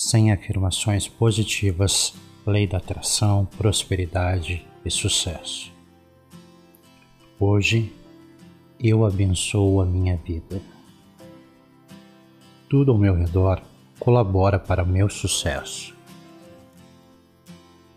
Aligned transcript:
sem 0.00 0.30
afirmações 0.30 1.08
positivas, 1.08 2.14
lei 2.46 2.68
da 2.68 2.76
atração, 2.76 3.44
prosperidade 3.58 4.64
e 4.84 4.90
sucesso. 4.92 5.72
Hoje 7.36 7.92
eu 8.78 9.04
abençoo 9.04 9.80
a 9.80 9.84
minha 9.84 10.16
vida. 10.16 10.62
Tudo 12.70 12.92
ao 12.92 12.96
meu 12.96 13.12
redor 13.12 13.60
colabora 13.98 14.56
para 14.56 14.84
meu 14.84 15.10
sucesso. 15.10 15.92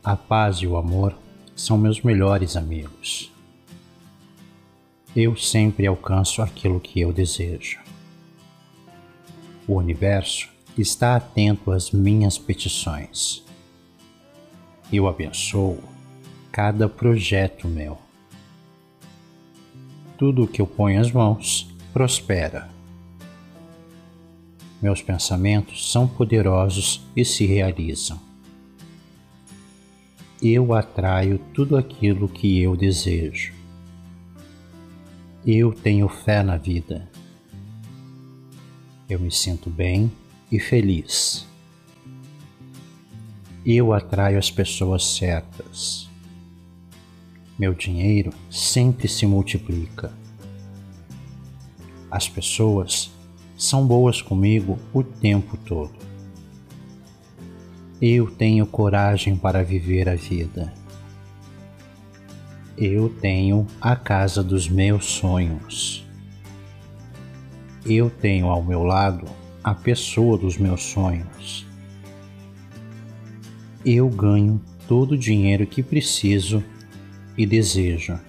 A 0.04 0.16
paz 0.16 0.58
e 0.58 0.66
o 0.66 0.78
amor 0.78 1.16
são 1.56 1.78
meus 1.78 2.02
melhores 2.02 2.56
amigos. 2.56 3.32
Eu 5.16 5.36
sempre 5.36 5.86
alcanço 5.86 6.42
aquilo 6.42 6.80
que 6.80 7.00
eu 7.00 7.14
desejo. 7.14 7.80
O 9.68 9.76
universo 9.76 10.51
está 10.78 11.16
atento 11.16 11.72
às 11.72 11.92
minhas 11.92 12.38
petições. 12.38 13.44
Eu 14.92 15.08
abençoo 15.08 15.80
cada 16.52 16.88
projeto 16.88 17.68
meu. 17.68 17.98
Tudo 20.18 20.44
o 20.44 20.48
que 20.48 20.62
eu 20.62 20.68
ponho 20.68 21.00
as 21.00 21.12
mãos 21.12 21.74
prospera. 21.94 22.70
Meus 24.82 25.02
pensamentos 25.02 25.92
são 25.92 26.08
poderosos 26.08 27.02
e 27.16 27.24
se 27.24 27.46
realizam. 27.46 28.20
Eu 30.42 30.74
atraio 30.74 31.38
tudo 31.54 31.78
aquilo 31.78 32.28
que 32.28 32.60
eu 32.60 32.76
desejo. 32.76 33.54
Eu 35.46 35.72
tenho 35.72 36.08
fé 36.08 36.42
na 36.42 36.58
vida. 36.58 37.08
Eu 39.08 39.20
me 39.20 39.32
sinto 39.32 39.70
bem 39.70 40.12
e 40.52 40.60
feliz. 40.60 41.48
Eu 43.66 43.94
atraio 43.94 44.38
as 44.38 44.52
pessoas 44.52 45.06
certas. 45.06 46.10
Meu 47.58 47.74
dinheiro 47.74 48.34
sempre 48.50 49.08
se 49.08 49.26
multiplica. 49.26 50.12
As 52.10 52.28
pessoas 52.28 53.12
são 53.56 53.88
boas 53.88 54.22
comigo 54.22 54.78
o 54.92 55.04
tempo 55.04 55.56
todo. 55.56 55.94
Eu 58.02 58.30
tenho 58.32 58.66
coragem 58.66 59.38
para 59.38 59.64
viver 59.64 60.10
a 60.10 60.16
vida. 60.16 60.74
Eu 62.76 63.10
tenho 63.10 63.68
a 63.80 63.96
casa 63.96 64.44
dos 64.44 64.68
meus 64.68 65.06
sonhos. 65.06 66.04
Eu 67.86 68.10
tenho 68.10 68.48
ao 68.48 68.64
meu 68.64 68.84
lado 68.84 69.41
a 69.64 69.76
pessoa 69.76 70.38
dos 70.38 70.58
meus 70.58 70.84
sonhos. 70.84 71.66
Eu 73.86 74.10
ganho 74.10 74.62
todo 74.88 75.14
o 75.14 75.18
dinheiro 75.18 75.66
que 75.68 75.84
preciso 75.84 76.64
e 77.38 77.46
desejo. 77.46 78.20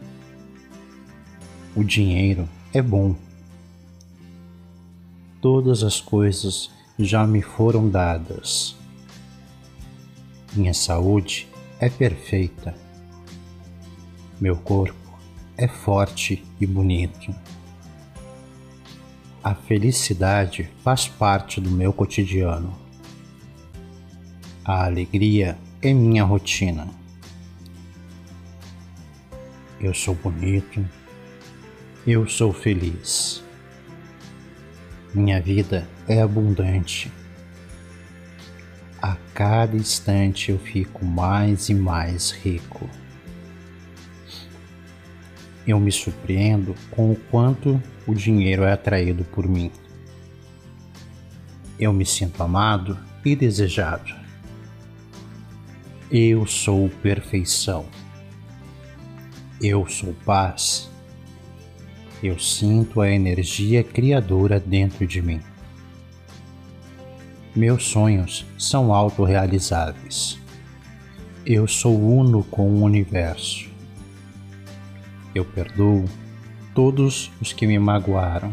O 1.74 1.82
dinheiro 1.82 2.48
é 2.72 2.82
bom. 2.82 3.16
Todas 5.40 5.82
as 5.82 6.00
coisas 6.00 6.70
já 6.98 7.26
me 7.26 7.40
foram 7.42 7.88
dadas. 7.88 8.76
Minha 10.54 10.74
saúde 10.74 11.48
é 11.80 11.88
perfeita. 11.88 12.74
Meu 14.38 14.56
corpo 14.56 15.18
é 15.56 15.66
forte 15.66 16.44
e 16.60 16.66
bonito. 16.66 17.34
A 19.44 19.56
felicidade 19.56 20.70
faz 20.84 21.08
parte 21.08 21.60
do 21.60 21.68
meu 21.68 21.92
cotidiano. 21.92 22.78
A 24.64 24.84
alegria 24.84 25.58
é 25.82 25.92
minha 25.92 26.22
rotina. 26.22 26.86
Eu 29.80 29.92
sou 29.92 30.14
bonito. 30.14 30.88
Eu 32.06 32.28
sou 32.28 32.52
feliz. 32.52 33.42
Minha 35.12 35.40
vida 35.40 35.88
é 36.06 36.22
abundante. 36.22 37.10
A 39.02 39.16
cada 39.34 39.76
instante 39.76 40.52
eu 40.52 40.58
fico 40.60 41.04
mais 41.04 41.68
e 41.68 41.74
mais 41.74 42.30
rico 42.30 42.88
eu 45.66 45.78
me 45.78 45.92
surpreendo 45.92 46.74
com 46.90 47.12
o 47.12 47.16
quanto 47.30 47.80
o 48.06 48.14
dinheiro 48.14 48.64
é 48.64 48.72
atraído 48.72 49.24
por 49.24 49.48
mim. 49.48 49.70
Eu 51.78 51.92
me 51.92 52.04
sinto 52.04 52.42
amado 52.42 52.98
e 53.24 53.34
desejado. 53.34 54.14
Eu 56.10 56.46
sou 56.46 56.88
perfeição. 57.02 57.86
Eu 59.60 59.86
sou 59.88 60.14
paz. 60.24 60.90
Eu 62.22 62.38
sinto 62.38 63.00
a 63.00 63.10
energia 63.10 63.82
criadora 63.82 64.60
dentro 64.60 65.06
de 65.06 65.22
mim. 65.22 65.40
Meus 67.54 67.84
sonhos 67.84 68.46
são 68.58 68.92
autorrealizáveis. 68.92 70.38
Eu 71.44 71.66
sou 71.66 72.00
uno 72.00 72.44
com 72.44 72.70
o 72.70 72.82
universo. 72.82 73.71
Eu 75.34 75.44
perdoo 75.44 76.04
todos 76.74 77.30
os 77.40 77.52
que 77.52 77.66
me 77.66 77.78
magoaram. 77.78 78.52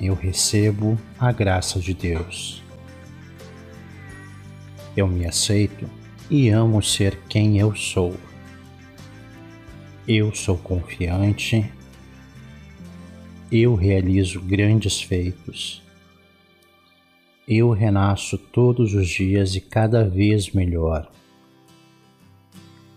Eu 0.00 0.14
recebo 0.14 0.98
a 1.18 1.32
graça 1.32 1.80
de 1.80 1.94
Deus. 1.94 2.62
Eu 4.96 5.08
me 5.08 5.26
aceito 5.26 5.88
e 6.30 6.48
amo 6.50 6.82
ser 6.82 7.18
quem 7.28 7.58
eu 7.58 7.74
sou. 7.74 8.14
Eu 10.06 10.34
sou 10.34 10.56
confiante. 10.56 11.70
Eu 13.50 13.74
realizo 13.74 14.40
grandes 14.40 15.00
feitos. 15.00 15.82
Eu 17.46 17.70
renasço 17.70 18.36
todos 18.36 18.92
os 18.94 19.08
dias 19.08 19.54
e 19.54 19.60
cada 19.60 20.04
vez 20.06 20.50
melhor. 20.50 21.10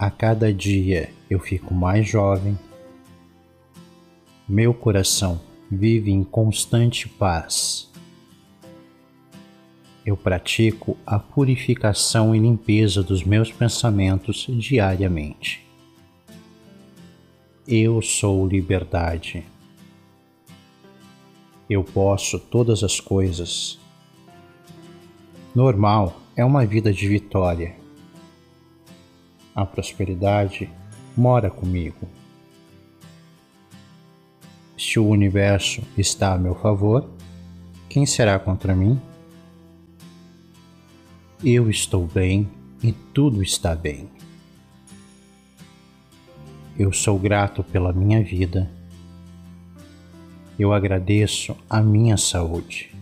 A 0.02 0.10
cada 0.10 0.52
dia 0.52 1.12
eu 1.30 1.40
fico 1.40 1.76
mais 1.76 2.08
jovem. 2.08 2.58
Meu 4.50 4.74
coração 4.74 5.40
vive 5.70 6.10
em 6.10 6.24
constante 6.24 7.08
paz. 7.08 7.88
Eu 10.04 10.18
pratico 10.18 10.98
a 11.06 11.20
purificação 11.20 12.36
e 12.36 12.40
limpeza 12.40 13.04
dos 13.04 13.24
meus 13.24 13.52
pensamentos 13.52 14.48
diariamente. 14.50 15.64
Eu 17.68 18.02
sou 18.02 18.48
liberdade. 18.48 19.46
Eu 21.70 21.84
posso 21.84 22.40
todas 22.40 22.84
as 22.84 23.00
coisas. 23.00 23.80
Normal 25.54 26.20
é 26.36 26.44
uma 26.44 26.66
vida 26.66 26.92
de 26.92 27.08
vitória 27.08 27.81
a 29.62 29.66
prosperidade 29.66 30.70
mora 31.16 31.50
comigo. 31.50 32.08
Se 34.78 35.00
o 35.00 35.08
universo 35.08 35.82
está 35.98 36.34
a 36.34 36.38
meu 36.38 36.56
favor, 36.56 37.10
quem 37.88 38.06
será 38.06 38.40
contra 38.40 38.76
mim? 38.76 39.00
Eu 41.44 41.70
estou 41.70 42.08
bem 42.08 42.50
e 42.84 42.92
tudo 42.92 43.44
está 43.44 43.76
bem. 43.76 44.10
Eu 46.78 46.92
sou 46.92 47.20
grato 47.20 47.64
pela 47.64 47.94
minha 47.94 48.24
vida. 48.24 48.72
Eu 50.58 50.74
agradeço 50.74 51.56
a 51.70 51.82
minha 51.82 52.18
saúde. 52.18 52.96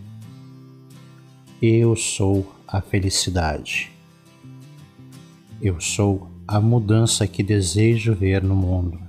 Eu 1.62 1.96
sou 1.96 2.54
a 2.68 2.81
felicidade. 2.81 3.92
Eu 5.62 5.80
sou 5.80 6.30
a 6.51 6.60
mudança 6.60 7.28
que 7.28 7.44
desejo 7.44 8.16
ver 8.16 8.42
no 8.42 8.56
mundo. 8.56 9.00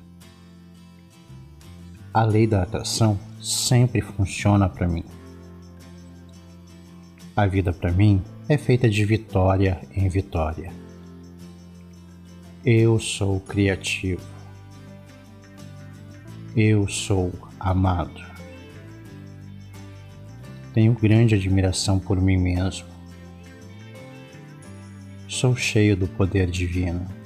A 2.12 2.22
lei 2.22 2.46
da 2.46 2.62
atração 2.62 3.18
sempre 3.40 4.02
funciona 4.02 4.68
para 4.68 4.86
mim. 4.86 5.04
A 7.34 7.46
vida 7.46 7.72
para 7.72 7.92
mim 7.92 8.22
é 8.46 8.58
feita 8.58 8.90
de 8.90 9.02
vitória 9.06 9.80
em 9.96 10.06
vitória. 10.06 10.70
Eu 12.62 12.98
sou 12.98 13.40
criativo. 13.40 14.20
Eu 16.54 16.86
sou 16.88 17.32
amado. 17.58 18.20
Tenho 20.74 20.92
grande 20.92 21.36
admiração 21.36 21.98
por 21.98 22.20
mim 22.20 22.36
mesmo. 22.36 22.86
Sou 25.26 25.56
cheio 25.56 25.96
do 25.96 26.06
poder 26.06 26.50
divino 26.50 27.18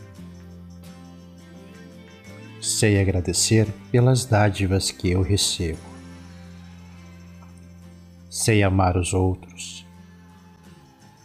sei 2.65 2.99
agradecer 2.99 3.69
pelas 3.93 4.25
dádivas 4.25 4.91
que 4.91 5.11
eu 5.11 5.21
recebo. 5.21 5.79
Sei 8.31 8.63
amar 8.63 8.97
os 8.97 9.13
outros. 9.13 9.87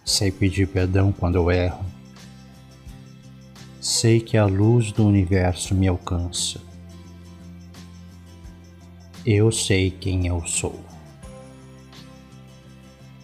Sei 0.03 0.31
pedir 0.31 0.67
perdão 0.67 1.13
quando 1.13 1.35
eu 1.35 1.49
erro. 1.49 1.85
Sei 3.79 4.19
que 4.19 4.37
a 4.37 4.45
luz 4.45 4.91
do 4.91 5.07
universo 5.07 5.73
me 5.73 5.87
alcança. 5.87 6.59
Eu 9.25 9.51
sei 9.51 9.89
quem 9.89 10.27
eu 10.27 10.45
sou. 10.45 10.77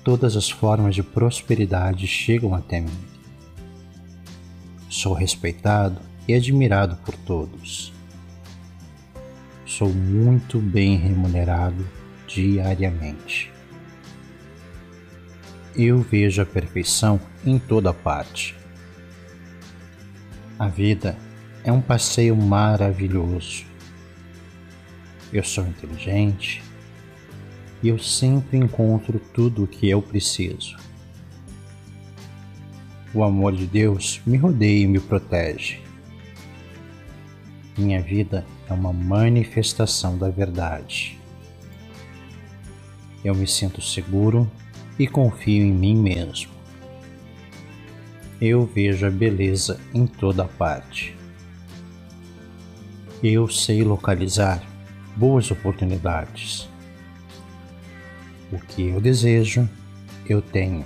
Todas 0.04 0.38
as 0.38 0.50
formas 0.50 0.96
de 0.96 1.04
prosperidade 1.04 2.08
chegam 2.08 2.56
até 2.56 2.80
mim. 2.80 2.98
Sou 4.90 5.14
respeitado 5.14 6.00
e 6.28 6.34
admirado 6.34 6.96
por 6.98 7.16
todos. 7.18 7.95
Sou 9.78 9.94
muito 9.94 10.58
bem 10.58 10.96
remunerado 10.96 11.86
diariamente. 12.26 13.52
Eu 15.76 16.00
vejo 16.00 16.42
a 16.42 16.46
perfeição 16.46 17.20
em 17.46 17.60
toda 17.60 17.94
parte. 17.94 18.56
A 20.58 20.70
vida 20.70 21.18
é 21.62 21.74
um 21.74 21.82
passeio 21.82 22.38
maravilhoso. 22.38 23.66
Eu 25.34 25.44
sou 25.44 25.68
inteligente 25.68 26.64
e 27.84 27.90
eu 27.90 28.00
sempre 28.00 28.58
encontro 28.58 29.20
tudo 29.20 29.66
o 29.66 29.68
que 29.68 29.90
eu 29.90 30.02
preciso. 30.02 30.78
O 33.14 33.26
amor 33.26 33.54
de 33.54 33.68
Deus 33.68 34.22
me 34.26 34.38
rodeia 34.38 34.84
e 34.84 34.88
me 34.88 35.02
protege. 35.02 35.82
Minha 37.78 38.02
vida 38.02 38.46
é 38.70 38.74
uma 38.74 38.92
manifestação 38.92 40.18
da 40.18 40.30
verdade. 40.30 41.20
Eu 43.24 43.36
me 43.36 43.48
sinto 43.48 43.82
seguro 43.82 44.50
e 44.98 45.08
confio 45.08 45.64
em 45.64 45.72
mim 45.72 45.96
mesmo. 45.96 46.52
Eu 48.40 48.66
vejo 48.66 49.06
a 49.06 49.10
beleza 49.10 49.80
em 49.94 50.06
toda 50.06 50.46
parte. 50.46 51.16
Eu 53.24 53.48
sei 53.48 53.84
localizar 53.84 54.62
boas 55.16 55.50
oportunidades. 55.50 56.70
O 58.52 58.60
que 58.60 58.90
eu 58.90 59.02
desejo, 59.02 59.68
eu 60.28 60.42
tenho. 60.42 60.86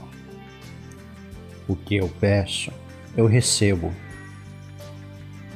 O 1.68 1.76
que 1.76 1.96
eu 1.96 2.08
peço, 2.20 2.72
eu 3.18 3.26
recebo. 3.26 3.94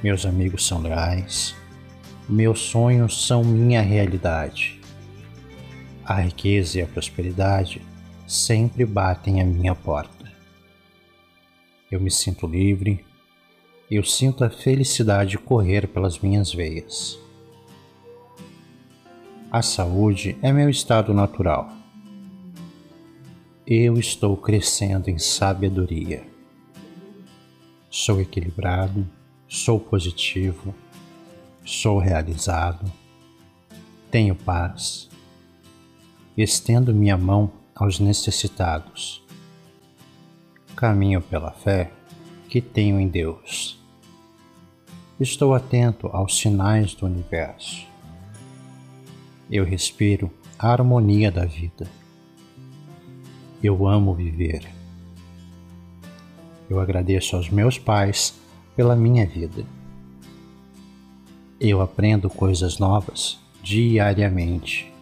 Meus 0.04 0.26
amigos 0.26 0.66
são 0.68 0.82
leais. 0.82 1.56
Meus 2.28 2.62
sonhos 2.62 3.28
são 3.28 3.44
minha 3.44 3.82
realidade. 3.82 4.80
A 6.06 6.22
riqueza 6.22 6.80
e 6.80 6.82
a 6.82 6.88
prosperidade 6.88 7.82
sempre 8.26 8.86
batem 8.86 9.42
à 9.42 9.46
minha 9.46 9.76
porta. 9.76 10.32
Eu 11.92 12.00
me 12.00 12.10
sinto 12.10 12.48
livre. 12.48 13.06
Eu 13.92 14.04
sinto 14.04 14.44
a 14.44 14.50
felicidade 14.50 15.38
correr 15.38 15.88
pelas 15.88 16.18
minhas 16.20 16.54
veias. 16.54 17.20
A 19.52 19.62
saúde 19.62 20.38
é 20.42 20.52
meu 20.52 20.70
estado 20.70 21.14
natural. 21.14 21.70
Eu 23.68 23.98
estou 23.98 24.36
crescendo 24.38 25.10
em 25.10 25.20
sabedoria. 25.20 26.24
Sou 27.90 28.20
equilibrado, 28.20 29.08
sou 29.48 29.80
positivo, 29.80 30.74
sou 31.66 32.00
realizado, 32.00 32.92
tenho 34.12 34.36
paz, 34.36 35.10
estendo 36.38 36.94
minha 36.94 37.18
mão 37.18 37.52
aos 37.76 38.00
necessitados. 38.00 39.24
Caminho 40.76 41.22
pela 41.22 41.52
fé 41.52 41.92
que 42.50 42.62
tenho 42.62 43.00
em 43.00 43.08
Deus. 43.08 43.80
Estou 45.20 45.54
atento 45.54 46.08
aos 46.08 46.38
sinais 46.38 46.94
do 46.94 47.06
universo 47.06 47.94
eu 49.56 49.64
respiro 49.64 50.32
a 50.58 50.72
harmonia 50.72 51.32
da 51.32 51.46
vida. 51.46 51.88
Eu 53.62 53.88
amo 53.88 54.16
viver. 54.16 54.68
Eu 56.68 56.80
agradeço 56.80 57.36
aos 57.36 57.52
meus 57.52 57.78
pais 57.78 58.34
pela 58.76 58.96
minha 58.96 59.28
vida. 59.28 59.64
Eu 61.66 61.80
aprendo 61.80 62.30
coisas 62.30 62.78
novas 62.78 63.40
diariamente. 63.64 64.94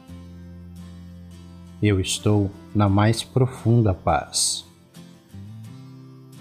Eu 1.82 2.00
estou 2.00 2.52
na 2.76 2.88
mais 2.88 3.24
profunda 3.24 3.96
paz. 3.96 4.64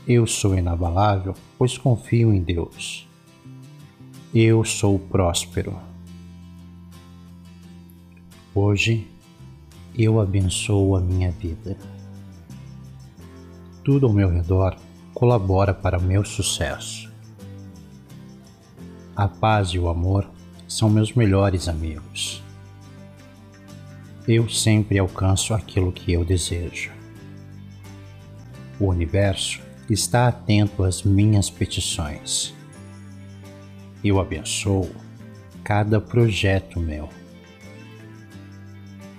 Eu 0.07 0.27
sou 0.27 0.55
inabalável, 0.55 1.35
pois 1.57 1.79
confio 1.79 2.35
em 2.35 2.43
Deus. 2.43 3.09
Eu 4.35 4.63
sou 4.63 4.99
próspero. 4.99 5.81
Hoje 8.55 9.09
eu 9.97 10.21
abençoo 10.21 10.97
a 10.97 11.01
minha 11.01 11.31
vida. 11.31 11.79
Tudo 13.83 14.07
ao 14.07 14.13
meu 14.13 14.29
redor 14.29 14.77
colabora 15.15 15.73
para 15.73 15.99
o 15.99 16.03
meu 16.03 16.27
sucesso. 16.27 17.10
A 19.21 19.29
paz 19.29 19.69
e 19.69 19.79
o 19.79 19.87
amor 19.87 20.27
são 20.67 20.89
meus 20.89 21.13
melhores 21.13 21.69
amigos. 21.69 22.43
Eu 24.27 24.49
sempre 24.49 24.99
alcanço 24.99 25.53
aquilo 25.53 25.93
que 25.93 26.11
eu 26.11 26.25
desejo. 26.25 26.91
O 28.81 28.87
universo 28.87 29.61
está 29.91 30.27
atento 30.27 30.85
às 30.85 31.03
minhas 31.03 31.51
petições. 31.51 32.55
Eu 34.03 34.19
abençoo 34.19 34.91
cada 35.63 36.01
projeto 36.01 36.81
meu 36.81 37.07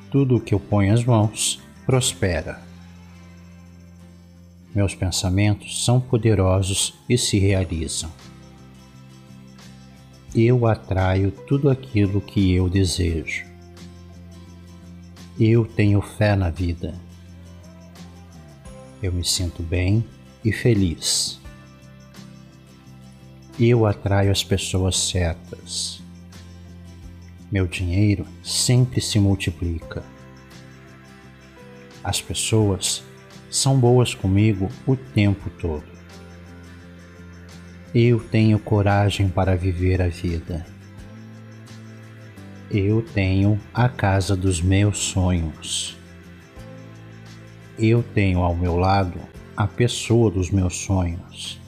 tudo 0.10 0.38
o 0.38 0.42
que 0.42 0.56
eu 0.56 0.60
ponho 0.60 0.92
as 0.96 1.06
mãos 1.06 1.62
prospera. 1.86 2.60
Meus 4.74 4.96
pensamentos 4.96 5.86
são 5.86 6.02
poderosos 6.02 6.96
e 7.08 7.20
se 7.20 7.38
realizam. 7.38 8.12
Eu 10.34 10.66
atraio 10.66 11.32
tudo 11.32 11.70
aquilo 11.70 12.22
que 12.22 12.54
eu 12.54 12.70
desejo. 12.70 13.46
Eu 15.40 15.66
tenho 15.66 16.02
fé 16.02 16.36
na 16.36 16.50
vida. 16.50 16.94
Eu 19.02 19.12
me 19.12 19.26
sinto 19.26 19.62
bem 19.64 20.06
e 20.44 20.52
feliz. 20.52 21.40
Eu 23.60 23.86
atraio 23.86 24.32
as 24.32 24.44
pessoas 24.44 24.98
certas 24.98 26.02
meu 27.52 27.68
dinheiro 27.68 28.26
sempre 28.42 29.02
se 29.02 29.20
multiplica. 29.20 30.02
As 32.02 32.22
pessoas 32.22 33.04
são 33.50 33.78
boas 33.78 34.16
comigo 34.16 34.70
o 34.88 34.96
tempo 34.96 35.50
todo. 35.60 35.84
Eu 37.94 38.22
tenho 38.22 38.58
coragem 38.58 39.28
para 39.28 39.58
viver 39.58 40.02
a 40.02 40.08
vida. 40.08 40.66
Eu 42.70 43.02
tenho 43.02 43.60
a 43.74 43.90
casa 43.90 44.34
dos 44.34 44.62
meus 44.62 44.98
sonhos. 44.98 45.98
Eu 47.78 48.02
tenho 48.02 48.40
ao 48.40 48.56
meu 48.56 48.78
lado 48.78 49.20
a 49.58 49.68
pessoa 49.68 50.32
dos 50.32 50.50
meus 50.50 50.78
sonhos. 50.78 51.60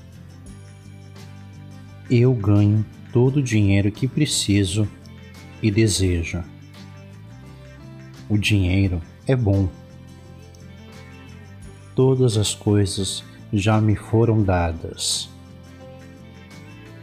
Eu 2.10 2.34
ganho 2.34 2.86
todo 3.12 3.38
o 3.38 3.44
dinheiro 3.44 3.92
que 3.92 4.08
preciso 4.08 4.88
e 5.62 5.70
desejo. 5.70 6.42
O 8.30 8.38
dinheiro 8.38 9.02
é 9.28 9.36
bom. 9.36 9.68
Todas 11.94 12.38
as 12.38 12.56
coisas 12.56 13.26
já 13.52 13.82
me 13.82 13.98
foram 13.98 14.42
dadas. 14.42 15.33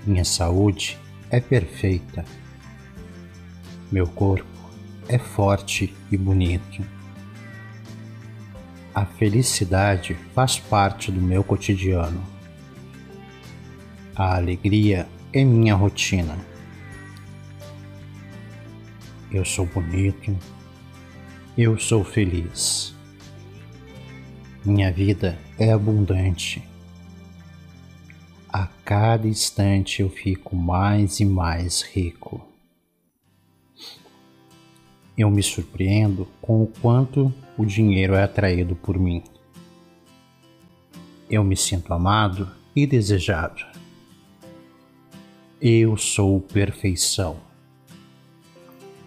Minha 0.07 0.25
saúde 0.25 0.99
é 1.31 1.41
perfeita. 1.41 2.25
Meu 3.93 4.07
corpo 4.07 4.47
é 5.09 5.19
forte 5.19 5.95
e 6.11 6.17
bonito. 6.17 6.83
A 8.95 9.05
felicidade 9.05 10.15
faz 10.35 10.59
parte 10.59 11.13
do 11.13 11.21
meu 11.21 11.45
cotidiano. 11.45 12.23
A 14.17 14.37
alegria 14.37 15.07
é 15.33 15.45
minha 15.45 15.75
rotina. 15.75 16.39
Eu 19.31 19.45
sou 19.45 19.67
bonito. 19.67 20.37
Eu 21.59 21.79
sou 21.79 22.03
feliz. 22.03 22.95
Minha 24.65 24.91
vida 24.91 25.39
é 25.59 25.73
abundante. 25.73 26.70
A 28.53 28.67
cada 28.85 29.29
instante 29.29 30.03
eu 30.03 30.11
fico 30.11 30.57
mais 30.57 31.21
e 31.21 31.25
mais 31.25 31.83
rico. 31.83 32.45
Eu 35.17 35.31
me 35.31 35.41
surpreendo 35.41 36.27
com 36.43 36.61
o 36.65 36.67
quanto 36.67 37.33
o 37.57 37.65
dinheiro 37.65 38.15
é 38.15 38.25
atraído 38.25 38.75
por 38.75 38.99
mim. 38.99 39.23
Eu 41.31 41.45
me 41.45 41.57
sinto 41.57 41.95
amado 41.95 42.51
e 42.75 42.89
desejado. 42.89 43.65
Eu 45.61 45.97
sou 45.97 46.41
perfeição. 46.41 47.37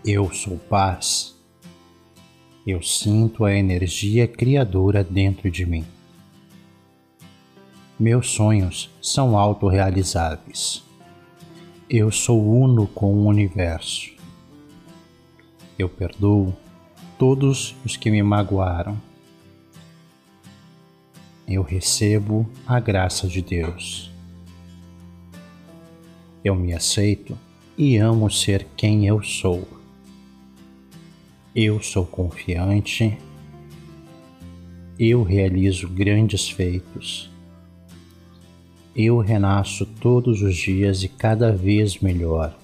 Eu 0.06 0.34
sou 0.34 0.58
paz. 0.58 1.36
Eu 2.66 2.82
sinto 2.82 3.44
a 3.44 3.54
energia 3.54 4.26
criadora 4.26 5.04
dentro 5.04 5.52
de 5.52 5.66
mim. 5.66 5.86
Meus 8.04 8.32
sonhos 8.32 8.90
são 9.02 9.38
autorrealizáveis. 9.38 10.84
Eu 11.90 12.12
sou 12.12 12.46
uno 12.46 12.86
com 12.86 13.14
o 13.14 13.28
universo. 13.28 14.12
Eu 15.80 15.88
perdoo 15.88 16.54
todos 17.18 17.74
os 17.86 17.96
que 17.96 18.12
me 18.12 18.22
magoaram. 18.22 19.02
Eu 21.48 21.64
recebo 21.64 22.46
a 22.68 22.78
graça 22.78 23.26
de 23.26 23.42
Deus. 23.42 24.12
Eu 26.44 26.56
me 26.56 26.74
aceito 26.74 27.40
e 27.78 27.96
amo 27.96 28.30
ser 28.30 28.68
quem 28.76 29.08
eu 29.08 29.24
sou. 29.24 29.66
Eu 31.56 31.82
sou 31.82 32.06
confiante. 32.06 33.18
Eu 35.00 35.24
realizo 35.24 35.88
grandes 35.88 36.50
feitos. 36.50 37.33
Eu 38.96 39.20
renasço 39.20 39.86
todos 39.86 40.42
os 40.42 40.56
dias 40.56 41.04
e 41.04 41.08
cada 41.08 41.52
vez 41.52 42.00
melhor. 42.00 42.58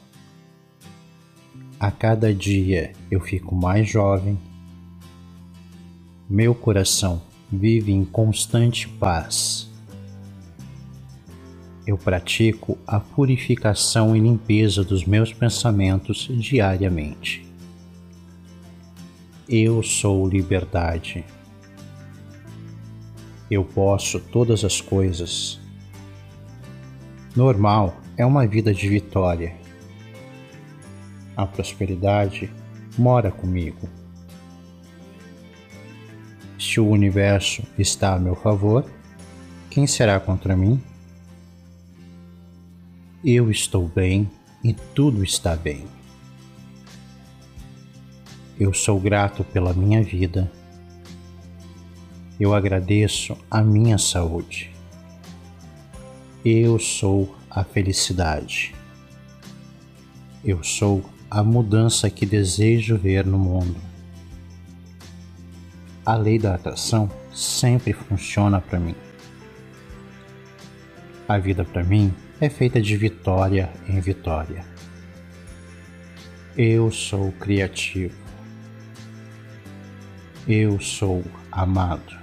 A 1.80 1.90
cada 1.90 2.34
dia 2.34 2.94
eu 3.10 3.20
fico 3.20 3.56
mais 3.56 3.90
jovem. 3.90 4.38
Meu 6.30 6.54
coração 6.54 7.22
vive 7.52 7.92
em 7.92 8.06
constante 8.06 8.88
paz 8.88 9.70
eu 11.90 11.98
pratico 11.98 12.78
a 12.86 13.00
purificação 13.00 14.16
e 14.16 14.20
limpeza 14.20 14.84
dos 14.84 15.06
meus 15.06 15.34
pensamentos 15.34 16.30
diariamente. 16.32 17.48
Eu 19.48 19.82
sou 19.82 20.30
liberdade. 20.30 21.26
Eu 23.50 23.66
posso 23.66 24.20
todas 24.20 24.64
as 24.64 24.80
coisas. 24.80 25.59
Normal 27.36 27.96
é 28.18 28.26
uma 28.26 28.48
vida 28.48 28.74
de 28.74 28.90
vitória. 28.90 29.56
A 31.38 31.46
prosperidade 31.46 32.52
mora 32.98 33.32
comigo. 33.32 33.88
Se 36.58 36.80
o 36.80 36.88
universo 36.88 37.64
está 37.78 38.16
a 38.16 38.20
meu 38.20 38.36
favor, 38.36 38.84
quem 39.70 39.86
será 39.86 40.20
contra 40.20 40.58
mim? 40.58 40.82
Eu 43.24 43.52
estou 43.52 43.88
bem 43.88 44.30
e 44.64 44.74
tudo 44.74 45.24
está 45.24 45.56
bem. 45.56 45.86
Eu 48.60 48.74
sou 48.74 49.00
grato 49.00 49.44
pela 49.44 49.74
minha 49.74 50.02
vida. 50.04 50.52
Eu 52.40 52.56
agradeço 52.56 53.38
a 53.50 53.62
minha 53.62 53.98
saúde. 53.98 54.79
Eu 56.46 56.80
sou 56.80 57.36
a 57.50 57.66
felicidade. 57.66 58.74
Eu 60.42 60.64
sou 60.64 61.04
a 61.30 61.44
mudança 61.44 62.10
que 62.10 62.26
desejo 62.26 62.98
ver 62.98 63.26
no 63.26 63.38
mundo. 63.38 63.76
A 66.06 66.16
lei 66.16 66.40
da 66.40 66.56
atração 66.56 67.12
sempre 67.34 67.92
funciona 67.92 68.62
para 68.62 68.80
mim. 68.80 68.96
A 71.28 71.38
vida 71.38 71.66
para 71.66 71.84
mim 71.84 72.14
é 72.40 72.50
feita 72.50 72.82
de 72.82 72.96
vitória 72.96 73.70
em 73.86 74.00
vitória. 74.00 74.66
Eu 76.58 76.90
sou 76.90 77.34
criativo. 77.34 78.16
Eu 80.48 80.80
sou 80.80 81.22
amado. 81.52 82.19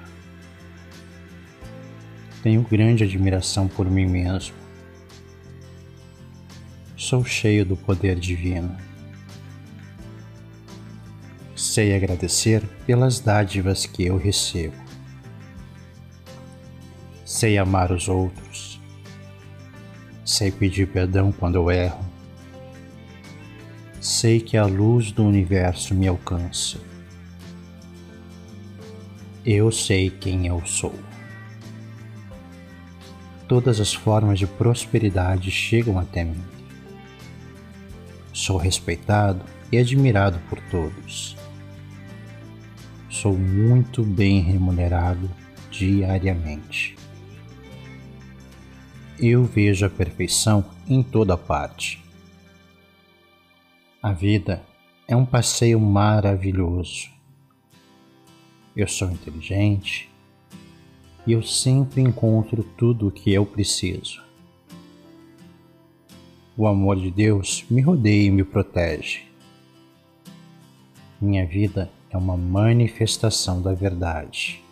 Tenho 2.47 2.63
grande 2.63 3.03
admiração 3.03 3.67
por 3.67 3.91
mim 3.91 4.07
mesmo. 4.07 4.55
Sou 6.97 7.25
cheio 7.25 7.67
do 7.67 7.77
poder 7.77 8.21
divino. 8.21 8.77
Sei 11.57 11.93
agradecer 11.93 12.63
pelas 12.87 13.19
dádivas 13.19 13.85
que 13.85 14.07
eu 14.07 14.17
recebo. 14.17 14.77
Sei 17.25 17.59
amar 17.59 17.91
os 17.91 18.07
outros 18.07 18.81
Sei 20.25 20.53
pedir 20.53 20.87
perdão 20.87 21.33
quando 21.33 21.57
eu 21.57 21.69
erro. 21.69 22.07
Sei 24.01 24.39
que 24.39 24.57
a 24.57 24.67
luz 24.67 25.11
do 25.11 25.25
universo 25.25 25.97
me 25.97 26.07
alcança. 26.07 26.79
Eu 29.45 29.73
sei 29.73 30.11
quem 30.11 30.47
eu 30.47 30.65
sou. 30.65 31.06
Todas 33.49 33.81
as 33.81 33.93
formas 33.95 34.39
de 34.39 34.47
prosperidade 34.47 35.51
chegam 35.51 35.99
até 35.99 36.25
mim. 36.25 36.43
Sou 38.33 38.57
respeitado 38.57 39.45
e 39.71 39.79
admirado 39.79 40.39
por 40.49 40.61
todos. 40.71 41.37
Sou 43.09 43.37
muito 43.37 44.03
bem 44.03 44.41
remunerado 44.41 45.31
diariamente 45.71 46.97
eu 49.19 49.45
vejo 49.45 49.87
a 49.87 49.91
perfeição 49.91 50.65
em 50.87 51.03
toda 51.03 51.37
parte. 51.37 52.03
A 54.03 54.13
vida 54.13 54.63
é 55.09 55.17
um 55.17 55.25
passeio 55.25 55.81
maravilhoso. 55.81 57.11
Eu 58.77 58.87
sou 58.87 59.11
inteligente 59.11 60.11
e 61.27 61.33
eu 61.33 61.43
sempre 61.43 62.01
encontro 62.01 62.63
tudo 62.77 63.09
o 63.09 63.11
que 63.11 63.33
eu 63.33 63.45
preciso. 63.45 64.23
O 66.57 66.67
amor 66.67 66.97
de 66.97 67.11
Deus 67.11 67.65
me 67.69 67.83
rodeia 67.83 68.29
e 68.29 68.31
me 68.31 68.45
protege. 68.45 69.23
Minha 71.21 71.45
vida 71.45 71.91
é 72.11 72.17
uma 72.17 72.37
manifestação 72.37 73.61
da 73.61 73.75
verdade. 73.75 74.63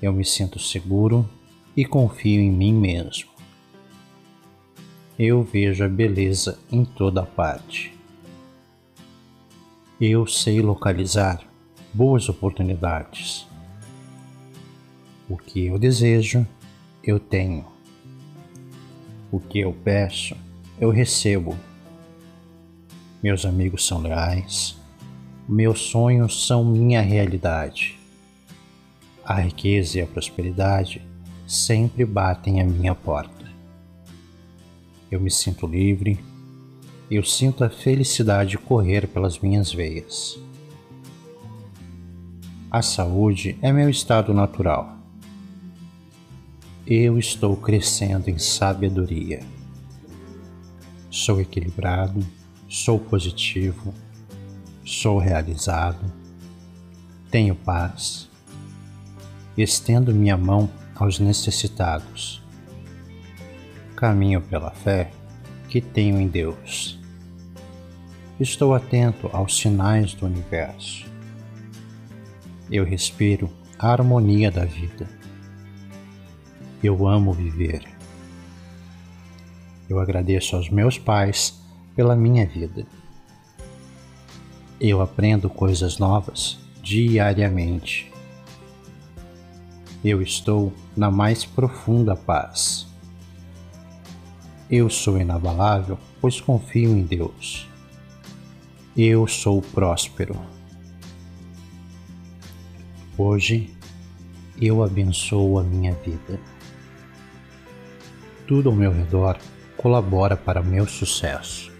Eu 0.00 0.12
me 0.12 0.24
sinto 0.24 0.58
seguro 0.58 1.28
e 1.76 1.84
confio 1.84 2.40
em 2.40 2.50
mim 2.50 2.72
mesmo. 2.72 3.30
Eu 5.18 5.42
vejo 5.42 5.84
a 5.84 5.88
beleza 5.88 6.58
em 6.70 6.84
toda 6.84 7.22
parte. 7.24 7.92
Eu 10.00 10.26
sei 10.26 10.60
localizar 10.60 11.42
boas 11.92 12.28
oportunidades. 12.28 13.49
O 15.30 15.36
que 15.36 15.66
eu 15.66 15.78
desejo, 15.78 16.44
eu 17.04 17.20
tenho. 17.20 17.64
O 19.30 19.38
que 19.38 19.60
eu 19.60 19.72
peço, 19.72 20.36
eu 20.80 20.90
recebo. 20.90 21.56
Meus 23.22 23.46
amigos 23.46 23.86
são 23.86 24.02
leais. 24.02 24.76
Meus 25.48 25.82
sonhos 25.82 26.48
são 26.48 26.64
minha 26.64 27.00
realidade. 27.00 27.96
A 29.24 29.34
riqueza 29.34 29.98
e 29.98 30.02
a 30.02 30.06
prosperidade 30.06 31.00
sempre 31.46 32.04
batem 32.04 32.60
à 32.60 32.64
minha 32.64 32.92
porta. 32.92 33.48
Eu 35.12 35.20
me 35.20 35.30
sinto 35.30 35.64
livre, 35.64 36.18
eu 37.08 37.22
sinto 37.22 37.62
a 37.62 37.70
felicidade 37.70 38.58
correr 38.58 39.06
pelas 39.06 39.38
minhas 39.38 39.72
veias. 39.72 40.36
A 42.68 42.82
saúde 42.82 43.56
é 43.62 43.72
meu 43.72 43.88
estado 43.88 44.34
natural. 44.34 44.99
Eu 46.92 47.20
estou 47.20 47.56
crescendo 47.56 48.28
em 48.28 48.36
sabedoria. 48.36 49.44
Sou 51.08 51.40
equilibrado, 51.40 52.20
sou 52.68 52.98
positivo, 52.98 53.94
sou 54.84 55.18
realizado, 55.18 56.12
tenho 57.30 57.54
paz, 57.54 58.28
estendo 59.56 60.12
minha 60.12 60.36
mão 60.36 60.68
aos 60.96 61.20
necessitados. 61.20 62.42
Caminho 63.94 64.40
pela 64.40 64.72
fé 64.72 65.12
que 65.68 65.80
tenho 65.80 66.20
em 66.20 66.26
Deus. 66.26 66.98
Estou 68.40 68.74
atento 68.74 69.30
aos 69.32 69.56
sinais 69.56 70.12
do 70.12 70.26
universo. 70.26 71.06
Eu 72.68 72.84
respiro 72.84 73.48
a 73.78 73.92
harmonia 73.92 74.50
da 74.50 74.64
vida. 74.64 75.19
Eu 76.82 77.06
amo 77.06 77.32
viver. 77.32 77.86
Eu 79.88 79.98
agradeço 80.00 80.56
aos 80.56 80.70
meus 80.70 80.98
pais 80.98 81.60
pela 81.94 82.16
minha 82.16 82.46
vida. 82.46 82.86
Eu 84.80 85.02
aprendo 85.02 85.50
coisas 85.50 85.98
novas 85.98 86.58
diariamente 86.82 88.10
Eu 90.02 90.22
estou 90.22 90.72
na 90.96 91.10
mais 91.10 91.44
profunda 91.44 92.16
paz. 92.16 92.86
Eu 94.70 94.88
sou 94.88 95.20
inabalável, 95.20 95.98
pois 96.20 96.40
confio 96.40 96.96
em 96.96 97.02
Deus. 97.02 97.68
Eu 98.96 99.26
sou 99.26 99.60
próspero. 99.60 100.34
Hoje 103.18 103.70
eu 104.58 104.82
abençoo 104.82 105.58
a 105.58 105.62
minha 105.62 105.92
vida. 105.92 106.40
Tudo 108.50 108.68
ao 108.68 108.74
meu 108.74 108.92
redor 108.92 109.38
colabora 109.76 110.36
para 110.36 110.60
meu 110.60 110.84
sucesso. 110.84 111.70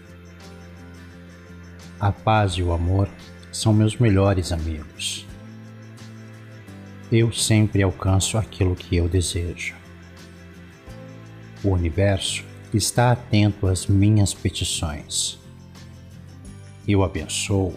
A 1.99 2.13
paz 2.13 2.53
e 2.53 2.63
o 2.63 2.71
amor 2.71 3.09
são 3.51 3.73
meus 3.73 3.97
melhores 3.97 4.53
amigos. 4.53 5.27
Eu 7.11 7.29
sempre 7.33 7.83
alcanço 7.83 8.37
aquilo 8.37 8.73
que 8.73 8.95
eu 8.95 9.09
desejo. 9.09 9.75
O 11.61 11.71
universo 11.71 12.45
está 12.73 13.11
atento 13.11 13.67
às 13.67 13.87
minhas 13.87 14.33
petições. 14.33 15.37
Eu 16.87 17.03
abençoo 17.03 17.75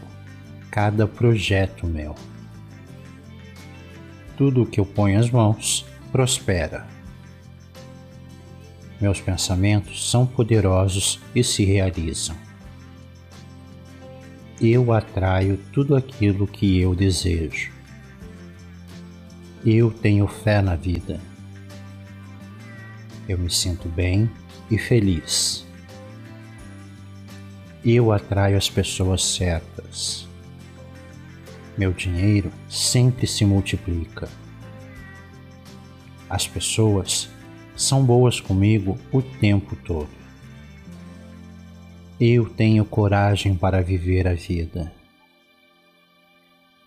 cada 0.71 1.05
projeto 1.09 1.85
meu. 1.85 2.15
Tudo 4.37 4.63
o 4.63 4.67
que 4.67 4.79
eu 4.79 4.87
ponho 4.87 5.19
as 5.19 5.29
mãos 5.29 5.85
prospera. 6.13 6.94
Meus 9.01 9.21
pensamentos 9.21 10.11
são 10.11 10.27
poderosos 10.27 11.21
e 11.35 11.43
se 11.43 11.65
realizam 11.65 12.37
eu 14.61 14.93
atraio 14.93 15.59
tudo 15.73 15.97
aquilo 15.97 16.47
que 16.47 16.79
eu 16.79 16.95
desejo. 16.95 17.73
Eu 19.65 19.91
tenho 19.91 20.27
fé 20.27 20.63
na 20.63 20.77
vida. 20.77 21.21
Eu 23.29 23.39
me 23.39 23.51
sinto 23.51 23.89
bem 23.89 24.31
e 24.71 24.79
feliz. 24.79 25.67
Eu 27.85 28.13
atraio 28.13 28.57
as 28.57 28.69
pessoas 28.69 29.25
certas. 29.25 30.29
Meu 31.77 31.93
dinheiro 31.93 32.53
sempre 32.69 33.27
se 33.27 33.45
multiplica. 33.45 34.29
As 36.29 36.47
pessoas 36.47 37.29
são 37.77 38.05
boas 38.05 38.41
comigo 38.41 38.99
o 39.13 39.21
tempo 39.21 39.77
todo. 39.77 40.09
Eu 42.21 42.49
tenho 42.49 42.85
coragem 42.85 43.57
para 43.57 43.83
viver 43.83 44.29
a 44.29 44.35
vida. 44.35 44.93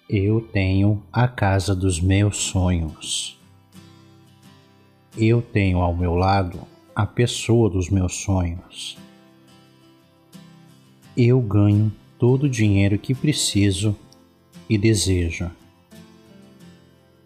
Eu 0.10 0.39
tenho 0.39 1.03
a 1.12 1.27
casa 1.27 1.75
dos 1.75 2.00
meus 2.00 2.38
sonhos. 2.38 3.38
Eu 5.17 5.41
tenho 5.41 5.79
ao 5.79 5.96
meu 5.96 6.15
lado 6.15 6.62
a 6.96 7.06
pessoa 7.06 7.70
dos 7.70 7.89
meus 7.89 8.15
sonhos. 8.15 8.98
Eu 11.15 11.41
ganho 11.41 11.91
todo 12.17 12.44
o 12.44 12.50
dinheiro 12.50 12.98
que 12.98 13.13
preciso 13.13 13.96
e 14.70 14.77
desejo. 14.77 15.51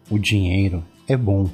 O 0.10 0.18
dinheiro 0.18 0.84
é 1.08 1.16
bom. 1.16 1.50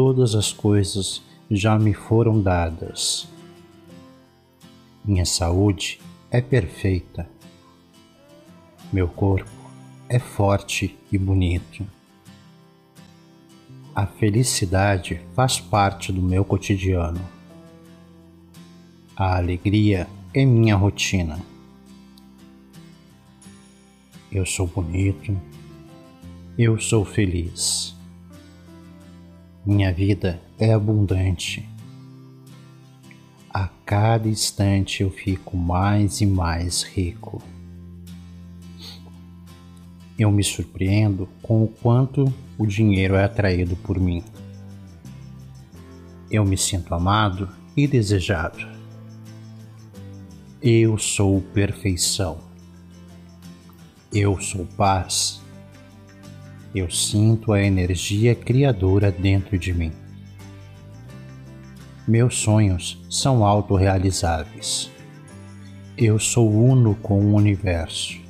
Todas 0.00 0.36
as 0.36 0.52
coisas 0.52 1.20
já 1.50 1.76
me 1.76 1.92
foram 1.92 2.40
dadas 2.40 3.26
minha 5.04 5.24
saúde 5.24 5.98
é 6.30 6.40
perfeita. 6.40 7.28
Meu 8.92 9.08
corpo 9.08 9.50
é 10.08 10.20
forte 10.20 10.96
e 11.10 11.18
bonito. 11.18 11.84
A 13.92 14.06
felicidade 14.06 15.20
faz 15.34 15.58
parte 15.58 16.12
do 16.12 16.22
meu 16.22 16.44
cotidiano. 16.44 17.26
A 19.16 19.36
alegria 19.38 20.06
é 20.32 20.44
minha 20.44 20.76
rotina. 20.76 21.40
Eu 24.30 24.46
sou 24.46 24.68
bonito. 24.68 25.36
Eu 26.56 26.78
sou 26.78 27.04
feliz. 27.04 27.97
Minha 29.68 29.92
vida 29.92 30.40
é 30.58 30.72
abundante 30.72 31.68
a 33.52 33.68
cada 33.84 34.26
instante 34.26 35.02
eu 35.02 35.10
fico 35.10 35.58
mais 35.58 36.22
e 36.22 36.26
mais 36.26 36.82
rico. 36.84 37.42
Eu 40.18 40.32
me 40.32 40.42
surpreendo 40.42 41.28
com 41.42 41.64
o 41.64 41.68
quanto 41.68 42.32
o 42.56 42.66
dinheiro 42.66 43.14
é 43.14 43.24
atraído 43.24 43.76
por 43.76 44.00
mim. 44.00 44.24
Eu 46.30 46.46
me 46.46 46.56
sinto 46.56 46.94
amado 46.94 47.50
e 47.76 47.86
desejado. 47.86 48.66
Eu 50.62 50.96
sou 50.96 51.42
perfeição. 51.42 52.38
Eu 54.10 54.40
sou 54.40 54.64
paz. 54.78 55.37
Eu 56.74 56.90
sinto 56.90 57.52
a 57.52 57.62
energia 57.62 58.34
criadora 58.34 59.10
dentro 59.10 59.58
de 59.58 59.72
mim. 59.72 59.92
Meus 62.06 62.36
sonhos 62.36 63.02
são 63.10 63.44
autorrealizáveis. 63.44 64.90
Eu 65.96 66.18
sou 66.18 66.50
uno 66.50 66.94
com 66.94 67.20
o 67.20 67.34
universo. 67.34 68.20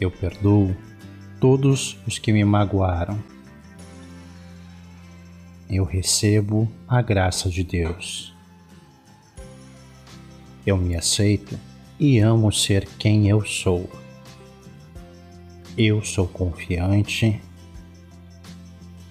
Eu 0.00 0.10
perdoo 0.10 0.76
todos 1.40 1.96
os 2.06 2.18
que 2.18 2.32
me 2.32 2.44
magoaram. 2.44 3.18
Eu 5.70 5.84
recebo 5.84 6.68
a 6.86 7.00
graça 7.00 7.48
de 7.48 7.64
Deus. 7.64 8.34
Eu 10.66 10.76
me 10.76 10.96
aceito 10.96 11.58
e 11.98 12.18
amo 12.18 12.52
ser 12.52 12.86
quem 12.98 13.28
eu 13.28 13.44
sou. 13.44 13.88
Eu 15.76 16.02
sou 16.02 16.26
confiante. 16.28 17.40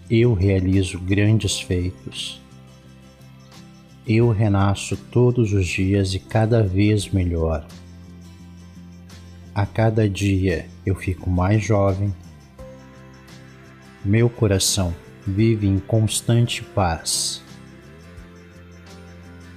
Eu 0.10 0.34
realizo 0.34 1.00
grandes 1.00 1.60
feitos 1.60 2.41
eu 4.08 4.32
renasço 4.32 4.97
todos 4.97 5.54
os 5.54 5.67
dias 5.67 6.13
e 6.13 6.19
cada 6.19 6.63
vez 6.63 7.10
melhor. 7.10 7.65
A 9.54 9.65
cada 9.65 10.10
dia 10.10 10.65
eu 10.86 10.95
fico 10.95 11.30
mais 11.30 11.63
jovem. 11.63 12.13
Meu 14.04 14.30
coração 14.30 14.93
vive 15.26 15.67
em 15.67 15.78
constante 15.78 16.63
paz. 16.63 17.43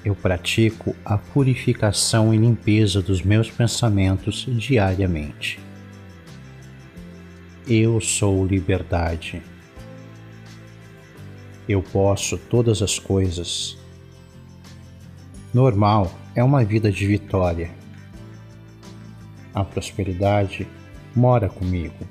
Eu 0.04 0.14
pratico 0.14 0.94
a 1.02 1.16
purificação 1.16 2.34
e 2.34 2.36
limpeza 2.36 3.00
dos 3.00 3.22
meus 3.22 3.50
pensamentos 3.50 4.46
diariamente. 4.46 5.58
Eu 7.66 8.00
sou 8.00 8.46
liberdade. 8.46 9.42
Eu 11.68 11.82
posso 11.82 12.36
todas 12.36 12.82
as 12.82 12.98
coisas 12.98 13.78
Normal 15.54 16.10
é 16.34 16.42
uma 16.42 16.64
vida 16.64 16.90
de 16.90 17.06
vitória. 17.06 17.70
A 19.54 19.62
prosperidade 19.62 20.66
mora 21.14 21.48
comigo. 21.48 22.04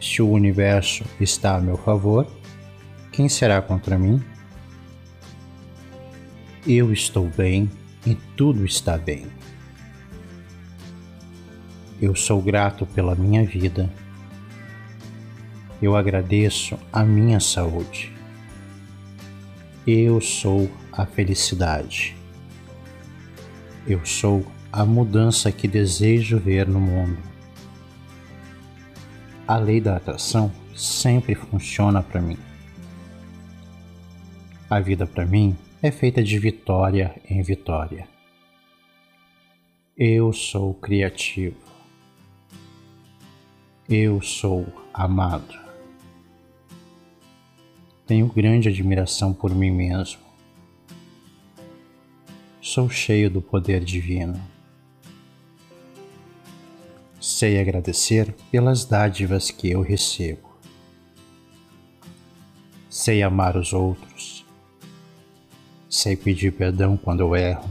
Se 0.00 0.22
o 0.22 0.30
universo 0.30 1.04
está 1.20 1.56
a 1.56 1.60
meu 1.60 1.76
favor, 1.76 2.28
quem 3.10 3.28
será 3.28 3.60
contra 3.60 3.98
mim? 3.98 4.22
Eu 6.64 6.92
estou 6.92 7.28
bem 7.28 7.68
e 8.06 8.14
tudo 8.36 8.64
está 8.64 8.96
bem. 8.96 9.26
Eu 12.00 12.14
sou 12.14 12.40
grato 12.40 12.86
pela 12.86 13.16
minha 13.16 13.44
vida. 13.44 13.92
Eu 15.82 15.96
agradeço 15.96 16.78
a 16.92 17.02
minha 17.02 17.40
saúde. 17.40 18.12
Eu 19.84 20.20
sou 20.20 20.70
a 20.92 21.04
felicidade. 21.04 22.16
Eu 23.84 24.06
sou 24.06 24.46
a 24.70 24.84
mudança 24.84 25.50
que 25.50 25.66
desejo 25.66 26.38
ver 26.38 26.68
no 26.68 26.78
mundo. 26.78 27.18
A 29.46 29.56
lei 29.56 29.80
da 29.80 29.96
atração 29.96 30.52
sempre 30.76 31.34
funciona 31.34 32.00
para 32.00 32.20
mim. 32.20 32.38
A 34.70 34.78
vida 34.78 35.04
para 35.04 35.26
mim 35.26 35.56
é 35.82 35.90
feita 35.90 36.22
de 36.22 36.38
vitória 36.38 37.20
em 37.28 37.42
vitória. 37.42 38.06
Eu 39.96 40.32
sou 40.32 40.74
criativo. 40.74 41.67
Eu 43.90 44.20
sou 44.20 44.66
amado. 44.92 45.58
Tenho 48.06 48.26
grande 48.26 48.68
admiração 48.68 49.32
por 49.32 49.54
mim 49.54 49.70
mesmo. 49.70 50.20
Sou 52.60 52.90
cheio 52.90 53.30
do 53.30 53.40
poder 53.40 53.82
divino. 53.82 54.38
Sei 57.18 57.58
agradecer 57.58 58.34
pelas 58.50 58.84
dádivas 58.84 59.50
que 59.50 59.70
eu 59.70 59.80
recebo. 59.80 60.50
Sei 62.90 63.22
amar 63.22 63.56
os 63.56 63.72
outros. 63.72 64.44
Sei 65.88 66.14
pedir 66.14 66.52
perdão 66.52 66.94
quando 66.94 67.20
eu 67.20 67.34
erro. 67.34 67.70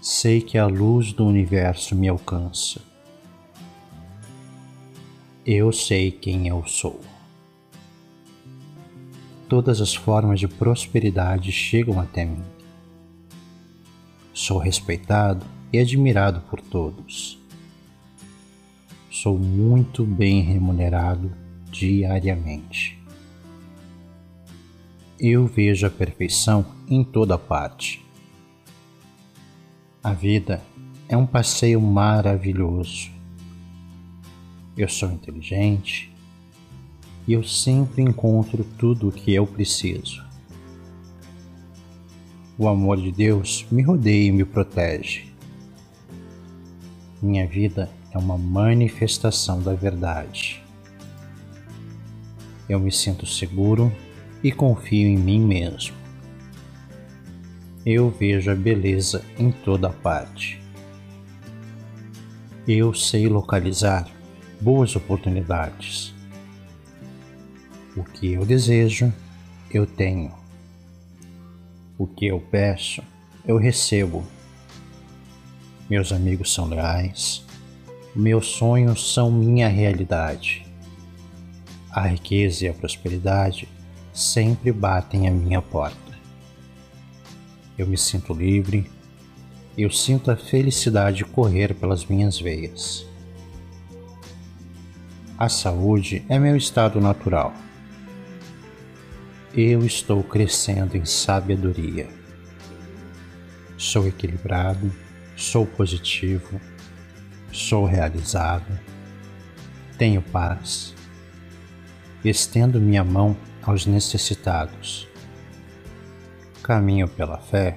Sei 0.00 0.40
que 0.40 0.56
a 0.56 0.64
luz 0.64 1.12
do 1.12 1.26
universo 1.26 1.94
me 1.94 2.08
alcança. 2.08 2.93
Eu 5.46 5.72
sei 5.72 6.10
quem 6.10 6.48
eu 6.48 6.66
sou. 6.66 6.98
Todas 9.46 9.82
as 9.82 9.94
formas 9.94 10.40
de 10.40 10.48
prosperidade 10.48 11.52
chegam 11.52 12.00
até 12.00 12.24
mim. 12.24 12.42
Sou 14.32 14.56
respeitado 14.56 15.44
e 15.70 15.78
admirado 15.78 16.40
por 16.48 16.62
todos. 16.62 17.38
Sou 19.10 19.38
muito 19.38 20.02
bem 20.06 20.40
remunerado 20.40 21.30
diariamente. 21.70 22.98
Eu 25.20 25.46
vejo 25.46 25.86
a 25.86 25.90
perfeição 25.90 26.64
em 26.88 27.04
toda 27.04 27.36
parte. 27.36 28.02
A 30.02 30.14
vida 30.14 30.62
é 31.06 31.14
um 31.14 31.26
passeio 31.26 31.82
maravilhoso. 31.82 33.13
Eu 34.76 34.88
sou 34.88 35.08
inteligente 35.12 36.12
e 37.28 37.32
eu 37.32 37.44
sempre 37.44 38.02
encontro 38.02 38.64
tudo 38.76 39.08
o 39.08 39.12
que 39.12 39.32
eu 39.32 39.46
preciso. 39.46 40.24
O 42.58 42.66
amor 42.66 43.00
de 43.00 43.12
Deus 43.12 43.64
me 43.70 43.82
rodeia 43.82 44.28
e 44.28 44.32
me 44.32 44.44
protege. 44.44 45.32
Minha 47.22 47.46
vida 47.46 47.88
é 48.10 48.18
uma 48.18 48.36
manifestação 48.36 49.62
da 49.62 49.74
verdade. 49.74 50.60
Eu 52.68 52.80
me 52.80 52.90
sinto 52.90 53.26
seguro 53.26 53.92
e 54.42 54.50
confio 54.50 55.06
em 55.06 55.16
mim 55.16 55.40
mesmo. 55.40 55.94
Eu 57.86 58.10
vejo 58.10 58.50
a 58.50 58.54
beleza 58.56 59.24
em 59.38 59.52
toda 59.52 59.88
parte. 59.88 60.60
Eu 62.66 62.92
sei 62.92 63.28
localizar 63.28 64.13
boas 64.60 64.96
oportunidades. 64.96 66.14
O 67.96 68.02
que 68.02 68.32
eu 68.32 68.44
desejo, 68.44 69.12
eu 69.70 69.86
tenho. 69.86 70.32
O 71.96 72.06
que 72.06 72.26
eu 72.26 72.40
peço, 72.40 73.02
eu 73.46 73.56
recebo. 73.56 74.24
Meus 75.88 76.12
amigos 76.12 76.52
são 76.52 76.66
leais. 76.66 77.44
Meus 78.16 78.46
sonhos 78.46 79.12
são 79.12 79.30
minha 79.30 79.68
realidade. 79.68 80.66
A 81.90 82.06
riqueza 82.06 82.64
e 82.64 82.68
a 82.68 82.74
prosperidade 82.74 83.68
sempre 84.12 84.72
batem 84.72 85.28
à 85.28 85.30
minha 85.30 85.60
porta. 85.60 85.98
Eu 87.76 87.86
me 87.86 87.98
sinto 87.98 88.32
livre, 88.32 88.90
eu 89.76 89.90
sinto 89.90 90.30
a 90.30 90.36
felicidade 90.36 91.24
correr 91.24 91.74
pelas 91.74 92.06
minhas 92.06 92.40
veias. 92.40 93.06
A 95.36 95.48
saúde 95.48 96.24
é 96.28 96.38
meu 96.38 96.56
estado 96.56 97.00
natural. 97.00 97.52
Eu 99.52 99.84
estou 99.84 100.22
crescendo 100.22 100.96
em 100.96 101.04
sabedoria. 101.04 102.08
Sou 103.76 104.06
equilibrado, 104.06 104.92
sou 105.36 105.66
positivo, 105.66 106.60
sou 107.50 107.84
realizado, 107.84 108.78
tenho 109.98 110.22
paz, 110.22 110.94
estendo 112.24 112.80
minha 112.80 113.02
mão 113.02 113.36
aos 113.60 113.86
necessitados. 113.86 115.08
Caminho 116.62 117.08
pela 117.08 117.38
fé 117.38 117.76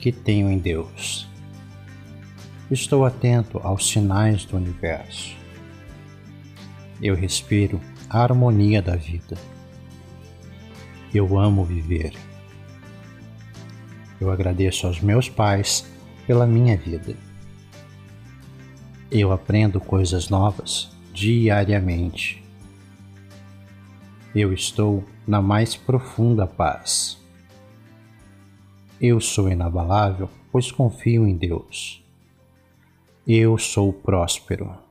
que 0.00 0.10
tenho 0.10 0.50
em 0.50 0.58
Deus. 0.58 1.28
Estou 2.68 3.04
atento 3.04 3.60
aos 3.62 3.88
sinais 3.88 4.44
do 4.44 4.56
universo. 4.56 5.37
Eu 7.00 7.14
respiro 7.14 7.80
a 8.10 8.22
harmonia 8.22 8.82
da 8.82 8.96
vida. 8.96 9.36
Eu 11.14 11.38
amo 11.38 11.64
viver. 11.64 12.12
Eu 14.20 14.30
agradeço 14.32 14.86
aos 14.86 15.00
meus 15.00 15.28
pais 15.28 15.86
pela 16.26 16.46
minha 16.46 16.76
vida. 16.76 17.16
Eu 19.10 19.32
aprendo 19.32 19.80
coisas 19.80 20.28
novas 20.28 20.90
diariamente. 21.12 22.42
Eu 24.34 24.52
estou 24.52 25.04
na 25.26 25.40
mais 25.40 25.76
profunda 25.76 26.46
paz. 26.46 27.16
Eu 29.00 29.20
sou 29.20 29.48
inabalável, 29.48 30.28
pois 30.50 30.72
confio 30.72 31.26
em 31.26 31.36
Deus. 31.36 32.04
Eu 33.26 33.56
sou 33.56 33.92
próspero 33.92 34.87